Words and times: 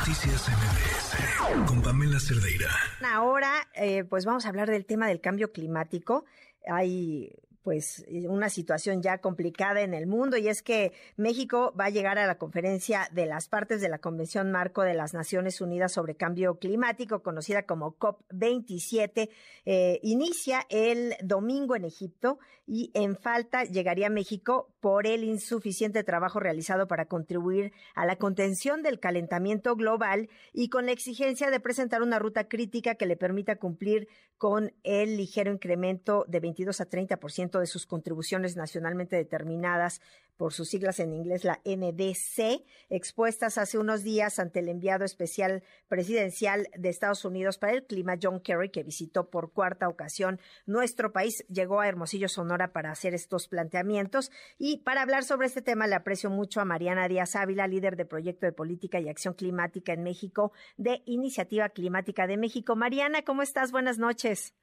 Noticias 0.00 0.48
MBS 0.48 1.66
con 1.68 1.82
Pamela 1.82 2.18
Cerdeira. 2.18 2.70
Ahora, 3.04 3.52
eh, 3.74 4.02
pues 4.04 4.24
vamos 4.24 4.46
a 4.46 4.48
hablar 4.48 4.70
del 4.70 4.86
tema 4.86 5.06
del 5.06 5.20
cambio 5.20 5.52
climático. 5.52 6.24
Hay 6.66 7.30
pues 7.62 8.06
una 8.26 8.48
situación 8.48 9.02
ya 9.02 9.18
complicada 9.18 9.82
en 9.82 9.92
el 9.92 10.06
mundo 10.06 10.38
y 10.38 10.48
es 10.48 10.62
que 10.62 10.92
México 11.16 11.74
va 11.78 11.84
a 11.84 11.90
llegar 11.90 12.18
a 12.18 12.26
la 12.26 12.38
conferencia 12.38 13.10
de 13.12 13.26
las 13.26 13.48
partes 13.48 13.82
de 13.82 13.90
la 13.90 13.98
Convención 13.98 14.50
Marco 14.50 14.82
de 14.82 14.94
las 14.94 15.12
Naciones 15.12 15.60
Unidas 15.60 15.92
sobre 15.92 16.14
Cambio 16.14 16.58
Climático, 16.58 17.22
conocida 17.22 17.64
como 17.64 17.98
COP27. 17.98 19.28
Eh, 19.66 20.00
inicia 20.02 20.64
el 20.70 21.14
domingo 21.22 21.76
en 21.76 21.84
Egipto 21.84 22.38
y 22.66 22.90
en 22.94 23.16
falta 23.16 23.64
llegaría 23.64 24.08
México 24.08 24.72
por 24.80 25.06
el 25.06 25.24
insuficiente 25.24 26.02
trabajo 26.04 26.40
realizado 26.40 26.88
para 26.88 27.06
contribuir 27.06 27.72
a 27.94 28.06
la 28.06 28.16
contención 28.16 28.82
del 28.82 28.98
calentamiento 28.98 29.76
global 29.76 30.28
y 30.52 30.68
con 30.70 30.86
la 30.86 30.92
exigencia 30.92 31.50
de 31.50 31.60
presentar 31.60 32.02
una 32.02 32.18
ruta 32.18 32.48
crítica 32.48 32.94
que 32.94 33.06
le 33.06 33.16
permita 33.16 33.56
cumplir 33.56 34.08
con 34.38 34.72
el 34.82 35.18
ligero 35.18 35.52
incremento 35.52 36.24
de 36.26 36.40
22 36.40 36.80
a 36.80 36.88
30% 36.88 37.60
de 37.60 37.66
sus 37.66 37.86
contribuciones 37.86 38.56
nacionalmente 38.56 39.16
determinadas 39.16 40.00
por 40.40 40.54
sus 40.54 40.70
siglas 40.70 41.00
en 41.00 41.12
inglés, 41.12 41.44
la 41.44 41.60
NDC, 41.66 42.64
expuestas 42.88 43.58
hace 43.58 43.76
unos 43.76 44.02
días 44.02 44.38
ante 44.38 44.60
el 44.60 44.70
enviado 44.70 45.04
especial 45.04 45.62
presidencial 45.86 46.66
de 46.78 46.88
Estados 46.88 47.26
Unidos 47.26 47.58
para 47.58 47.74
el 47.74 47.84
clima, 47.84 48.16
John 48.20 48.40
Kerry, 48.40 48.70
que 48.70 48.82
visitó 48.82 49.28
por 49.28 49.52
cuarta 49.52 49.86
ocasión 49.86 50.40
nuestro 50.64 51.12
país, 51.12 51.44
llegó 51.50 51.80
a 51.80 51.88
Hermosillo, 51.88 52.26
Sonora, 52.26 52.72
para 52.72 52.90
hacer 52.90 53.12
estos 53.12 53.48
planteamientos. 53.48 54.30
Y 54.56 54.78
para 54.78 55.02
hablar 55.02 55.24
sobre 55.24 55.46
este 55.46 55.60
tema, 55.60 55.86
le 55.86 55.94
aprecio 55.94 56.30
mucho 56.30 56.62
a 56.62 56.64
Mariana 56.64 57.06
Díaz 57.06 57.36
Ávila, 57.36 57.66
líder 57.66 57.96
de 57.96 58.06
Proyecto 58.06 58.46
de 58.46 58.52
Política 58.52 58.98
y 58.98 59.10
Acción 59.10 59.34
Climática 59.34 59.92
en 59.92 60.02
México, 60.02 60.52
de 60.78 61.02
Iniciativa 61.04 61.68
Climática 61.68 62.26
de 62.26 62.38
México. 62.38 62.76
Mariana, 62.76 63.26
¿cómo 63.26 63.42
estás? 63.42 63.72
Buenas 63.72 63.98
noches. 63.98 64.54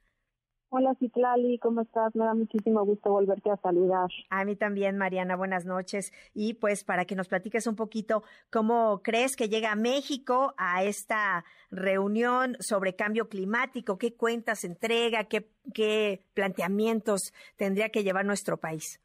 Hola 0.70 0.94
Citlali, 1.00 1.60
¿cómo 1.60 1.82
estás? 1.82 2.14
Me 2.14 2.26
da 2.26 2.34
muchísimo 2.34 2.84
gusto 2.84 3.10
volverte 3.10 3.50
a 3.50 3.56
saludar. 3.58 4.10
A 4.30 4.44
mí 4.44 4.58
también, 4.58 4.98
Mariana, 4.98 5.38
buenas 5.38 5.66
noches. 5.66 6.12
Y 6.34 6.56
pues 6.56 6.84
para 6.84 7.06
que 7.06 7.16
nos 7.16 7.30
platiques 7.30 7.68
un 7.68 7.78
poquito 7.78 8.24
cómo 8.52 9.02
crees 9.02 9.38
que 9.38 9.48
llega 9.48 9.76
México 9.76 10.54
a 10.58 10.84
esta 10.84 11.46
reunión 11.72 12.58
sobre 12.60 12.96
cambio 12.96 13.30
climático, 13.30 13.98
qué 13.98 14.14
cuentas 14.14 14.66
entrega, 14.66 15.24
qué, 15.24 15.48
qué 15.74 16.26
planteamientos 16.34 17.34
tendría 17.56 17.88
que 17.88 18.04
llevar 18.04 18.26
nuestro 18.26 18.58
país. 18.58 19.00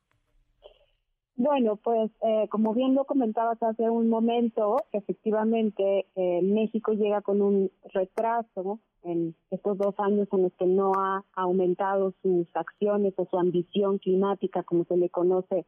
Bueno, 1.36 1.76
pues 1.76 2.10
eh, 2.22 2.48
como 2.50 2.74
bien 2.74 2.94
lo 2.94 3.04
comentabas 3.04 3.62
hace 3.62 3.88
un 3.88 4.08
momento, 4.08 4.84
efectivamente 4.90 6.06
eh, 6.16 6.40
México 6.42 6.92
llega 6.92 7.22
con 7.22 7.40
un 7.40 7.70
retraso 7.84 8.80
en 9.02 9.34
estos 9.50 9.78
dos 9.78 9.94
años 9.98 10.28
en 10.32 10.42
los 10.42 10.52
que 10.54 10.66
no 10.66 10.92
ha 10.94 11.24
aumentado 11.34 12.14
sus 12.22 12.46
acciones 12.54 13.14
o 13.16 13.26
su 13.26 13.38
ambición 13.38 13.98
climática, 13.98 14.62
como 14.62 14.84
se 14.84 14.96
le 14.96 15.10
conoce 15.10 15.66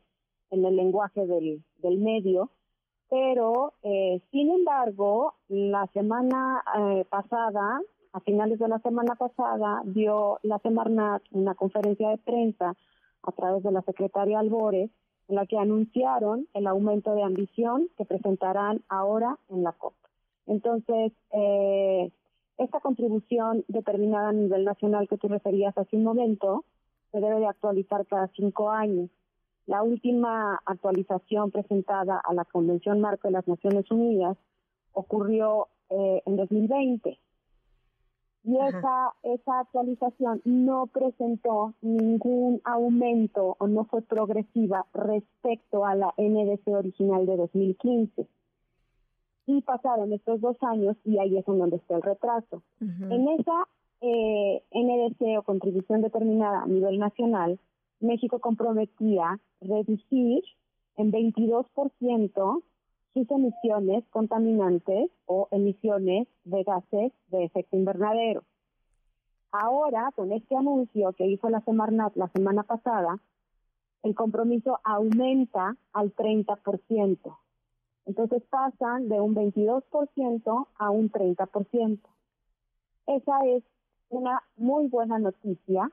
en 0.50 0.64
el 0.64 0.76
lenguaje 0.76 1.26
del, 1.26 1.62
del 1.78 1.98
medio. 1.98 2.50
Pero, 3.10 3.74
eh, 3.82 4.20
sin 4.30 4.50
embargo, 4.50 5.34
la 5.48 5.86
semana 5.92 6.62
eh, 6.78 7.04
pasada, 7.08 7.80
a 8.12 8.20
finales 8.20 8.58
de 8.58 8.68
la 8.68 8.78
semana 8.80 9.14
pasada, 9.14 9.82
dio 9.84 10.38
la 10.42 10.58
Semarnat 10.60 11.22
una 11.32 11.54
conferencia 11.54 12.10
de 12.10 12.18
prensa 12.18 12.74
a 13.22 13.32
través 13.32 13.62
de 13.62 13.72
la 13.72 13.82
secretaria 13.82 14.38
Albores, 14.38 14.90
en 15.28 15.36
la 15.36 15.46
que 15.46 15.58
anunciaron 15.58 16.46
el 16.54 16.66
aumento 16.66 17.14
de 17.14 17.22
ambición 17.22 17.88
que 17.96 18.04
presentarán 18.04 18.82
ahora 18.88 19.38
en 19.48 19.62
la 19.62 19.72
COP. 19.72 19.94
Entonces, 20.46 21.12
eh, 21.32 22.10
esta 22.58 22.80
contribución 22.80 23.64
determinada 23.68 24.28
a 24.28 24.32
nivel 24.32 24.64
nacional 24.64 25.08
que 25.08 25.18
tú 25.18 25.28
referías 25.28 25.76
hace 25.76 25.96
un 25.96 26.04
momento 26.04 26.64
se 27.10 27.20
debe 27.20 27.40
de 27.40 27.46
actualizar 27.46 28.06
cada 28.06 28.28
cinco 28.28 28.70
años. 28.70 29.10
La 29.66 29.82
última 29.82 30.60
actualización 30.66 31.50
presentada 31.50 32.20
a 32.22 32.34
la 32.34 32.44
Convención 32.44 33.00
Marco 33.00 33.28
de 33.28 33.32
las 33.32 33.48
Naciones 33.48 33.90
Unidas 33.90 34.36
ocurrió 34.92 35.68
eh, 35.90 36.22
en 36.26 36.36
2020. 36.36 37.18
Y 38.46 38.58
esa, 38.58 39.14
esa 39.22 39.60
actualización 39.60 40.42
no 40.44 40.86
presentó 40.88 41.72
ningún 41.80 42.60
aumento 42.64 43.56
o 43.58 43.66
no 43.66 43.84
fue 43.86 44.02
progresiva 44.02 44.84
respecto 44.92 45.86
a 45.86 45.94
la 45.94 46.12
NDC 46.18 46.68
original 46.68 47.24
de 47.24 47.36
2015 47.36 48.26
y 49.46 49.60
pasaron 49.62 50.12
estos 50.12 50.40
dos 50.40 50.56
años 50.62 50.96
y 51.04 51.18
ahí 51.18 51.36
es 51.36 51.46
en 51.48 51.58
donde 51.58 51.76
está 51.76 51.96
el 51.96 52.02
retraso. 52.02 52.62
En 52.80 53.28
esa 53.28 53.68
eh, 54.00 54.62
NDC 54.72 55.38
o 55.38 55.42
contribución 55.42 56.02
determinada 56.02 56.62
a 56.62 56.66
nivel 56.66 56.98
nacional, 56.98 57.58
México 58.00 58.38
comprometía 58.38 59.40
reducir 59.60 60.42
en 60.96 61.12
22% 61.12 62.62
sus 63.14 63.30
emisiones 63.30 64.04
contaminantes 64.10 65.10
o 65.26 65.48
emisiones 65.50 66.26
de 66.44 66.62
gases 66.64 67.12
de 67.28 67.44
efecto 67.44 67.76
invernadero. 67.76 68.42
Ahora, 69.52 70.10
con 70.16 70.32
este 70.32 70.56
anuncio 70.56 71.12
que 71.12 71.26
hizo 71.26 71.48
la 71.48 71.60
Semarnat 71.60 72.16
la 72.16 72.28
semana 72.28 72.64
pasada, 72.64 73.20
el 74.02 74.14
compromiso 74.14 74.80
aumenta 74.82 75.76
al 75.92 76.14
30%. 76.14 77.36
Entonces 78.06 78.42
pasan 78.50 79.08
de 79.08 79.20
un 79.20 79.34
22% 79.34 80.66
a 80.76 80.90
un 80.90 81.10
30%. 81.10 82.00
Esa 83.06 83.46
es 83.46 83.62
una 84.08 84.42
muy 84.56 84.88
buena 84.88 85.18
noticia 85.18 85.90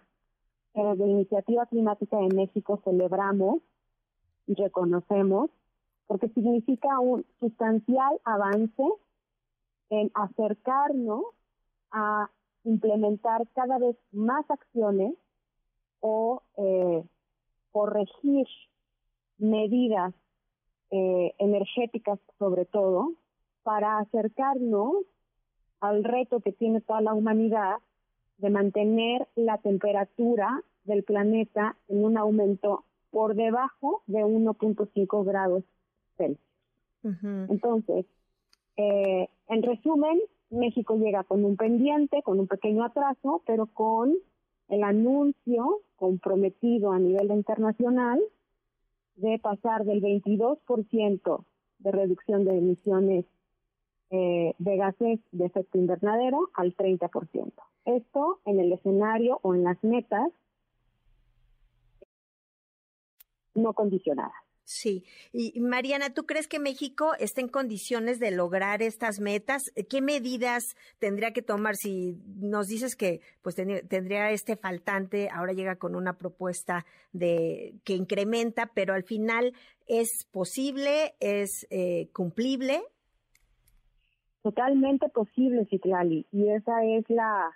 que 0.73 0.81
desde 0.83 1.07
Iniciativa 1.07 1.65
Climática 1.65 2.17
de 2.17 2.33
México 2.33 2.81
celebramos 2.83 3.61
y 4.47 4.55
reconocemos 4.55 5.49
porque 6.07 6.29
significa 6.29 6.99
un 6.99 7.25
sustancial 7.39 8.19
avance 8.25 8.83
en 9.89 10.11
acercarnos 10.13 11.23
a 11.91 12.29
implementar 12.63 13.47
cada 13.53 13.77
vez 13.79 13.95
más 14.11 14.49
acciones 14.49 15.13
o 15.99 16.41
eh, 16.57 17.03
corregir 17.71 18.47
medidas 19.37 20.13
eh, 20.91 21.33
energéticas 21.39 22.19
sobre 22.37 22.65
todo, 22.65 23.13
para 23.63 23.99
acercarnos 23.99 24.93
al 25.79 26.03
reto 26.03 26.39
que 26.41 26.51
tiene 26.51 26.81
toda 26.81 27.01
la 27.01 27.13
humanidad 27.13 27.77
de 28.37 28.49
mantener 28.49 29.27
la 29.35 29.57
temperatura 29.59 30.63
del 30.83 31.03
planeta 31.03 31.75
en 31.87 32.03
un 32.03 32.17
aumento 32.17 32.83
por 33.11 33.35
debajo 33.35 34.01
de 34.07 34.19
1.5 34.19 35.25
grados 35.25 35.63
Celsius. 36.17 36.39
Entonces, 37.49 38.05
eh, 38.77 39.27
en 39.47 39.63
resumen, 39.63 40.19
México 40.49 40.95
llega 40.97 41.23
con 41.23 41.43
un 41.45 41.55
pendiente, 41.55 42.21
con 42.21 42.39
un 42.39 42.47
pequeño 42.47 42.83
atraso, 42.83 43.41
pero 43.45 43.65
con 43.67 44.15
el 44.69 44.83
anuncio 44.83 45.81
comprometido 45.95 46.91
a 46.91 46.99
nivel 46.99 47.31
internacional 47.31 48.21
de 49.21 49.39
pasar 49.39 49.85
del 49.85 50.01
22% 50.01 51.45
de 51.79 51.91
reducción 51.91 52.43
de 52.45 52.57
emisiones 52.57 53.25
eh, 54.09 54.53
de 54.57 54.77
gases 54.77 55.19
de 55.31 55.45
efecto 55.45 55.77
invernadero 55.77 56.49
al 56.53 56.75
30%. 56.75 57.53
Esto 57.85 58.39
en 58.45 58.59
el 58.59 58.73
escenario 58.73 59.39
o 59.41 59.55
en 59.55 59.63
las 59.63 59.81
metas 59.83 60.29
no 63.55 63.73
condicionadas. 63.73 64.50
Sí. 64.63 65.03
Y 65.33 65.59
Mariana, 65.59 66.13
¿tú 66.13 66.25
crees 66.25 66.47
que 66.47 66.59
México 66.59 67.13
está 67.19 67.41
en 67.41 67.49
condiciones 67.49 68.19
de 68.19 68.31
lograr 68.31 68.81
estas 68.81 69.19
metas? 69.19 69.63
¿Qué 69.89 70.01
medidas 70.01 70.63
tendría 70.99 71.33
que 71.33 71.41
tomar 71.41 71.75
si 71.75 72.17
nos 72.37 72.67
dices 72.67 72.95
que 72.95 73.21
pues 73.41 73.55
tendría 73.55 74.31
este 74.31 74.55
faltante, 74.55 75.29
ahora 75.29 75.53
llega 75.53 75.75
con 75.75 75.95
una 75.95 76.17
propuesta 76.17 76.85
de 77.11 77.73
que 77.83 77.95
incrementa, 77.95 78.71
pero 78.73 78.93
al 78.93 79.03
final 79.03 79.53
es 79.87 80.25
posible, 80.31 81.15
es 81.19 81.67
eh, 81.69 82.09
cumplible? 82.13 82.81
Totalmente 84.43 85.09
posible, 85.09 85.65
Citlali, 85.69 86.25
y 86.31 86.49
esa 86.49 86.83
es 86.85 87.07
la 87.09 87.51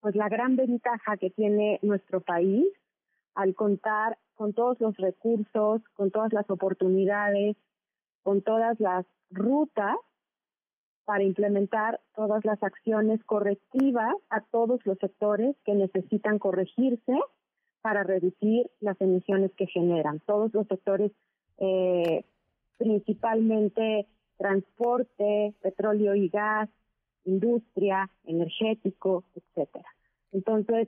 pues 0.00 0.14
la 0.14 0.28
gran 0.28 0.54
ventaja 0.56 1.16
que 1.16 1.30
tiene 1.30 1.80
nuestro 1.82 2.20
país 2.20 2.66
al 3.34 3.54
contar 3.54 4.16
con 4.38 4.52
todos 4.52 4.80
los 4.80 4.96
recursos, 4.96 5.82
con 5.94 6.12
todas 6.12 6.32
las 6.32 6.48
oportunidades, 6.48 7.56
con 8.22 8.40
todas 8.40 8.78
las 8.78 9.04
rutas 9.32 9.96
para 11.04 11.24
implementar 11.24 12.00
todas 12.14 12.44
las 12.44 12.62
acciones 12.62 13.22
correctivas 13.24 14.14
a 14.30 14.40
todos 14.42 14.78
los 14.86 14.96
sectores 14.98 15.56
que 15.64 15.74
necesitan 15.74 16.38
corregirse 16.38 17.18
para 17.80 18.04
reducir 18.04 18.70
las 18.78 19.00
emisiones 19.00 19.50
que 19.56 19.66
generan. 19.66 20.20
Todos 20.20 20.54
los 20.54 20.68
sectores, 20.68 21.10
eh, 21.58 22.24
principalmente 22.76 24.06
transporte, 24.36 25.52
petróleo 25.62 26.14
y 26.14 26.28
gas, 26.28 26.68
industria, 27.24 28.08
energético, 28.24 29.24
etcétera. 29.34 29.88
Entonces, 30.30 30.86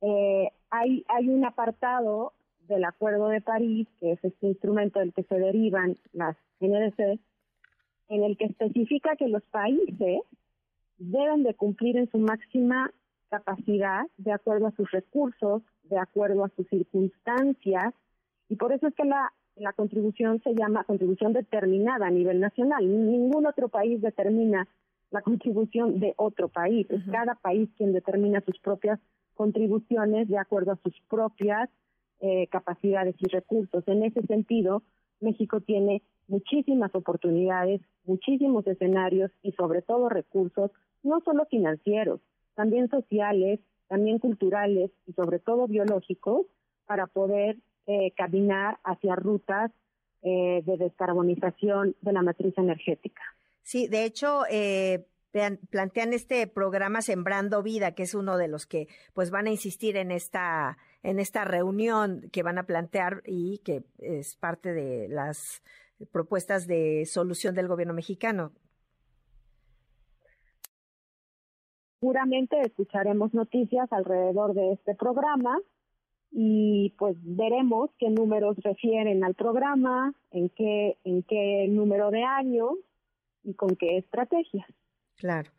eh, 0.00 0.50
hay, 0.70 1.04
hay 1.08 1.28
un 1.28 1.44
apartado 1.44 2.32
del 2.70 2.84
Acuerdo 2.84 3.28
de 3.28 3.40
París, 3.40 3.88
que 3.98 4.12
es 4.12 4.24
este 4.24 4.46
instrumento 4.46 5.00
del 5.00 5.12
que 5.12 5.24
se 5.24 5.38
derivan 5.38 5.96
las 6.12 6.36
NDC, 6.60 7.20
en 8.08 8.24
el 8.24 8.36
que 8.36 8.46
especifica 8.46 9.16
que 9.16 9.28
los 9.28 9.42
países 9.44 10.22
deben 10.98 11.42
de 11.42 11.54
cumplir 11.54 11.96
en 11.96 12.10
su 12.10 12.18
máxima 12.18 12.92
capacidad 13.28 14.06
de 14.18 14.32
acuerdo 14.32 14.68
a 14.68 14.72
sus 14.72 14.90
recursos, 14.90 15.62
de 15.84 15.98
acuerdo 15.98 16.44
a 16.44 16.48
sus 16.50 16.66
circunstancias, 16.68 17.92
y 18.48 18.56
por 18.56 18.72
eso 18.72 18.86
es 18.86 18.94
que 18.94 19.04
la, 19.04 19.32
la 19.56 19.72
contribución 19.72 20.40
se 20.42 20.54
llama 20.54 20.84
contribución 20.84 21.32
determinada 21.32 22.06
a 22.06 22.10
nivel 22.10 22.40
nacional. 22.40 22.84
Ningún 22.86 23.46
otro 23.46 23.68
país 23.68 24.00
determina 24.00 24.66
la 25.10 25.22
contribución 25.22 26.00
de 26.00 26.14
otro 26.16 26.48
país. 26.48 26.86
Es 26.90 27.02
cada 27.10 27.34
país 27.34 27.68
quien 27.76 27.92
determina 27.92 28.40
sus 28.40 28.58
propias 28.58 28.98
contribuciones 29.34 30.28
de 30.28 30.38
acuerdo 30.38 30.72
a 30.72 30.78
sus 30.82 30.94
propias 31.08 31.68
eh, 32.20 32.46
capacidades 32.48 33.14
y 33.18 33.26
recursos. 33.28 33.82
En 33.86 34.02
ese 34.02 34.22
sentido, 34.22 34.82
México 35.20 35.60
tiene 35.60 36.02
muchísimas 36.28 36.94
oportunidades, 36.94 37.80
muchísimos 38.04 38.66
escenarios 38.66 39.30
y 39.42 39.52
sobre 39.52 39.82
todo 39.82 40.08
recursos, 40.08 40.70
no 41.02 41.20
solo 41.20 41.46
financieros, 41.46 42.20
también 42.54 42.88
sociales, 42.88 43.60
también 43.88 44.18
culturales 44.18 44.90
y 45.06 45.12
sobre 45.12 45.38
todo 45.38 45.66
biológicos, 45.66 46.46
para 46.86 47.06
poder 47.06 47.56
eh, 47.86 48.12
caminar 48.16 48.78
hacia 48.84 49.14
rutas 49.14 49.70
eh, 50.22 50.62
de 50.64 50.76
descarbonización 50.76 51.96
de 52.00 52.12
la 52.12 52.22
matriz 52.22 52.52
energética. 52.58 53.22
Sí, 53.62 53.88
de 53.88 54.04
hecho, 54.04 54.42
eh, 54.50 55.06
plantean 55.70 56.12
este 56.12 56.46
programa 56.46 57.02
Sembrando 57.02 57.62
Vida, 57.62 57.92
que 57.92 58.02
es 58.02 58.14
uno 58.14 58.36
de 58.36 58.48
los 58.48 58.66
que 58.66 58.88
pues 59.14 59.30
van 59.30 59.46
a 59.46 59.50
insistir 59.50 59.96
en 59.96 60.10
esta 60.10 60.78
en 61.02 61.18
esta 61.18 61.44
reunión 61.44 62.28
que 62.32 62.42
van 62.42 62.58
a 62.58 62.64
plantear 62.64 63.22
y 63.24 63.58
que 63.58 63.84
es 63.98 64.36
parte 64.36 64.72
de 64.72 65.08
las 65.08 65.62
propuestas 66.12 66.66
de 66.66 67.06
solución 67.06 67.54
del 67.54 67.68
gobierno 67.68 67.94
mexicano. 67.94 68.52
Seguramente 72.00 72.60
escucharemos 72.62 73.34
noticias 73.34 73.92
alrededor 73.92 74.54
de 74.54 74.72
este 74.72 74.94
programa 74.94 75.58
y 76.30 76.94
pues 76.98 77.16
veremos 77.20 77.90
qué 77.98 78.08
números 78.08 78.56
refieren 78.62 79.24
al 79.24 79.34
programa, 79.34 80.14
en 80.30 80.48
qué 80.50 80.96
en 81.04 81.22
qué 81.22 81.66
número 81.68 82.10
de 82.10 82.22
años 82.22 82.72
y 83.42 83.54
con 83.54 83.76
qué 83.76 83.98
estrategias. 83.98 84.66
Claro. 85.20 85.50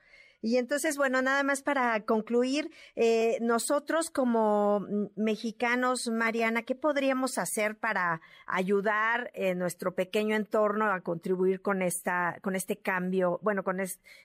Y 0.44 0.58
entonces, 0.58 0.98
bueno, 0.98 1.22
nada 1.22 1.44
más 1.44 1.62
para 1.62 2.04
concluir, 2.04 2.72
eh, 2.96 3.38
nosotros 3.42 4.10
como 4.10 4.84
mexicanos, 5.16 6.10
Mariana, 6.10 6.64
¿qué 6.64 6.74
podríamos 6.74 7.38
hacer 7.38 7.78
para 7.78 8.22
ayudar 8.48 9.30
en 9.36 9.60
nuestro 9.60 9.94
pequeño 9.94 10.36
entorno 10.36 10.92
a 10.92 11.02
contribuir 11.02 11.62
con 11.62 11.84
esta, 11.84 12.40
con 12.42 12.56
este 12.56 12.76
cambio, 12.76 13.40
bueno, 13.44 13.64
con, 13.64 13.78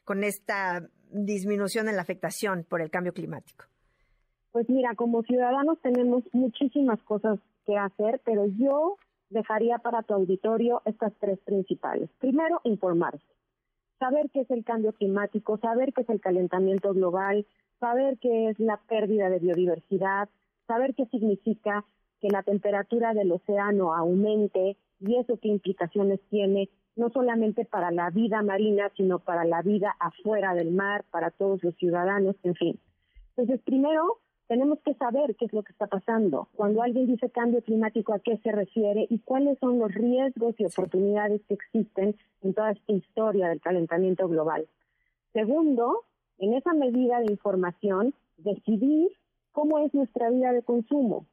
con 0.05 0.25
esta 0.25 0.89
disminución 1.11 1.87
en 1.91 1.97
la 1.97 2.03
afectación 2.03 2.65
por 2.65 2.81
el 2.81 2.91
cambio 2.91 3.13
climático? 3.13 3.67
Pues 4.53 4.71
mira, 4.71 4.95
como 4.95 5.23
ciudadanos 5.23 5.79
tenemos 5.83 6.25
muchísimas 6.33 7.03
cosas 7.03 7.39
que 7.67 7.77
hacer, 7.77 8.23
pero 8.25 8.47
yo 8.47 8.97
dejaría 9.29 9.77
para 9.79 10.03
tu 10.03 10.15
auditorio 10.15 10.81
estas 10.87 11.13
tres 11.21 11.39
principales. 11.41 12.09
Primero, 12.21 12.63
informarse 12.65 13.37
saber 13.99 14.31
qué 14.33 14.41
es 14.41 14.51
el 14.51 14.65
cambio 14.65 14.93
climático, 14.93 15.59
saber 15.59 15.93
qué 15.93 16.03
es 16.03 16.09
el 16.11 16.21
calentamiento 16.21 16.93
global, 16.93 17.47
saber 17.81 18.19
qué 18.19 18.49
es 18.49 18.59
la 18.59 18.79
pérdida 18.89 19.31
de 19.31 19.39
biodiversidad, 19.39 20.29
saber 20.67 20.95
qué 20.95 21.07
significa 21.07 21.85
que 22.21 22.29
la 22.29 22.43
temperatura 22.43 23.15
del 23.15 23.33
océano 23.33 23.95
aumente 23.95 24.77
y 25.01 25.17
eso 25.17 25.39
qué 25.39 25.49
implicaciones 25.49 26.21
tiene 26.31 26.71
no 26.97 27.11
solamente 27.11 27.67
para 27.67 27.91
la 27.91 28.09
vida 28.11 28.43
marina, 28.43 28.91
sino 28.97 29.19
para 29.19 29.45
la 29.45 29.61
vida 29.61 29.95
afuera 30.01 30.55
del 30.55 30.71
mar, 30.71 31.05
para 31.11 31.31
todos 31.31 31.63
los 31.63 31.77
ciudadanos, 31.77 32.37
en 32.43 32.55
fin. 32.55 32.81
Entonces, 33.37 33.61
primero, 33.65 34.19
tenemos 34.49 34.79
que 34.81 34.95
saber 34.95 35.35
qué 35.37 35.47
es 35.47 35.53
lo 35.53 35.63
que 35.63 35.73
está 35.73 35.87
pasando. 35.87 36.49
Cuando 36.55 36.83
alguien 36.83 37.07
dice 37.07 37.31
cambio 37.31 37.63
climático, 37.63 38.15
¿a 38.15 38.21
qué 38.21 38.39
se 38.39 38.53
refiere? 38.53 39.07
Y 39.11 39.19
cuáles 39.19 39.59
son 39.59 39.79
los 39.79 39.93
riesgos 39.93 40.55
y 40.59 40.65
oportunidades 40.65 41.43
que 41.49 41.55
existen 41.55 42.17
en 42.43 42.55
toda 42.55 42.73
esta 42.73 42.93
historia 42.93 43.49
del 43.49 43.61
calentamiento 43.61 44.29
global. 44.29 44.67
Segundo, 45.33 46.05
en 46.39 46.55
esa 46.55 46.73
medida 46.75 47.19
de 47.21 47.33
información, 47.33 48.15
decidir 48.39 49.11
cómo 49.53 49.79
es 49.81 49.93
nuestra 49.95 50.31
vida 50.31 50.53
de 50.53 50.63
consumo. 50.63 51.27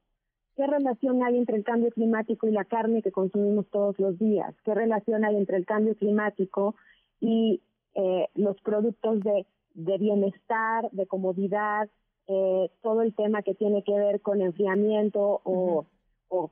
¿Qué 0.56 0.66
relación 0.68 1.24
hay 1.24 1.38
entre 1.38 1.58
el 1.58 1.64
cambio 1.64 1.92
climático 1.92 2.48
y 2.48 2.52
la 2.52 2.66
carne 2.66 3.02
que 3.02 3.12
consumimos 3.12 3.68
todos 3.70 4.00
los 4.00 4.18
días? 4.18 4.56
¿Qué 4.64 4.74
relación 4.74 5.26
hay 5.26 5.36
entre 5.36 5.58
el 5.58 5.66
cambio 5.66 5.96
climático 5.96 6.76
y 7.20 7.62
eh, 7.96 8.28
los 8.36 8.60
productos 8.62 9.20
de 9.22 9.98
bienestar, 9.98 10.90
de 10.92 11.08
comodidad, 11.08 11.90
eh, 12.28 12.70
todo 12.82 13.02
el 13.02 13.14
tema 13.14 13.42
que 13.42 13.54
tiene 13.54 13.84
que 13.84 13.94
ver 13.94 14.22
con 14.22 14.42
enfriamiento 14.42 15.42
o, 15.44 15.86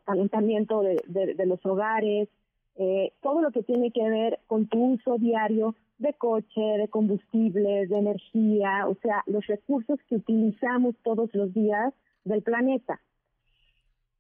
calentamiento 0.06 0.82
de, 0.82 1.46
los 1.46 1.66
hogares, 1.66 2.30
eh, 2.76 3.14
todo 3.22 3.42
lo 3.42 3.52
que 3.52 3.64
tiene 3.64 3.92
que 3.92 4.08
ver 4.08 4.40
con 4.46 4.68
tu 4.68 4.94
uso 4.94 5.18
diario 5.18 5.76
de 5.98 6.14
coche, 6.14 6.62
de 6.62 6.88
combustibles, 6.88 7.90
de 7.90 7.98
energía, 7.98 8.88
o 8.88 8.96
sea, 9.02 9.24
los 9.26 9.46
recursos 9.48 10.00
que 10.08 10.16
utilizamos 10.16 10.96
todos 11.04 11.34
los 11.34 11.52
días 11.54 11.94
del 12.26 12.44
planeta. 12.44 13.02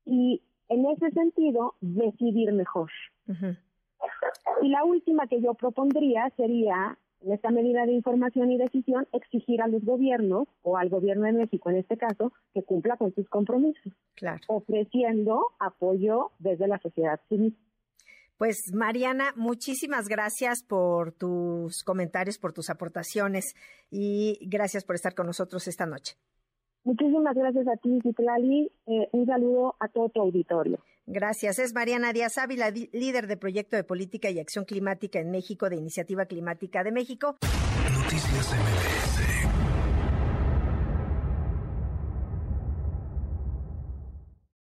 Y 0.05 0.41
en 0.69 0.85
ese 0.85 1.11
sentido, 1.11 1.75
decidir 1.81 2.53
mejor. 2.53 2.89
Y 4.61 4.69
la 4.69 4.83
última 4.83 5.27
que 5.27 5.41
yo 5.41 5.53
propondría 5.53 6.29
sería 6.37 6.97
en 7.21 7.33
esta 7.33 7.51
medida 7.51 7.85
de 7.85 7.93
información 7.93 8.51
y 8.51 8.57
decisión, 8.57 9.07
exigir 9.13 9.61
a 9.61 9.67
los 9.67 9.83
gobiernos, 9.83 10.47
o 10.63 10.77
al 10.77 10.89
gobierno 10.89 11.25
de 11.25 11.33
México 11.33 11.69
en 11.69 11.77
este 11.77 11.97
caso, 11.97 12.33
que 12.53 12.63
cumpla 12.63 12.97
con 12.97 13.13
sus 13.13 13.27
compromisos, 13.29 13.93
ofreciendo 14.47 15.47
apoyo 15.59 16.31
desde 16.39 16.67
la 16.67 16.79
sociedad 16.79 17.19
civil. 17.29 17.55
Pues 18.37 18.73
Mariana, 18.73 19.33
muchísimas 19.35 20.07
gracias 20.07 20.63
por 20.63 21.11
tus 21.11 21.83
comentarios, 21.83 22.39
por 22.39 22.53
tus 22.53 22.71
aportaciones 22.71 23.53
y 23.91 24.39
gracias 24.41 24.83
por 24.83 24.95
estar 24.95 25.13
con 25.13 25.27
nosotros 25.27 25.67
esta 25.67 25.85
noche. 25.85 26.15
Muchísimas 26.83 27.35
gracias 27.35 27.67
a 27.67 27.77
ti, 27.77 27.99
Citlali. 28.01 28.71
Eh, 28.87 29.07
un 29.11 29.25
saludo 29.25 29.75
a 29.79 29.87
todo 29.87 30.09
tu 30.09 30.21
auditorio. 30.21 30.79
Gracias. 31.05 31.59
Es 31.59 31.73
Mariana 31.73 32.13
Díaz 32.13 32.37
Ávila, 32.37 32.71
líder 32.71 33.27
de 33.27 33.37
proyecto 33.37 33.75
de 33.75 33.83
política 33.83 34.29
y 34.29 34.39
acción 34.39 34.65
climática 34.65 35.19
en 35.19 35.31
México 35.31 35.69
de 35.69 35.75
Iniciativa 35.75 36.25
Climática 36.25 36.83
de 36.83 36.91
México. 36.91 37.37
Noticias 37.93 38.53
MBS 38.53 39.40